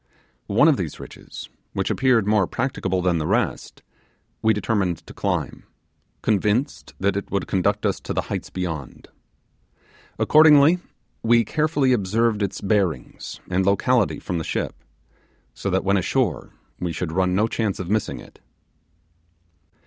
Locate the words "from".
14.17-14.39